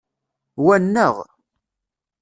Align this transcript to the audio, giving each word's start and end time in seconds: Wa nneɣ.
Wa 0.63 0.75
nneɣ. 0.83 1.15